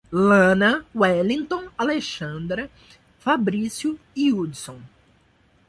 Lana, 0.11 0.83
Welinton, 0.95 1.69
Alexandra, 1.77 2.67
Fabrício 3.19 3.99
e 4.15 4.33
Hudson 4.33 4.81